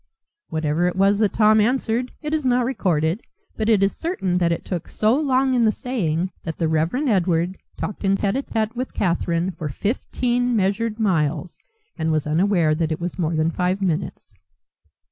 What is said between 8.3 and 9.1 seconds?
a tete with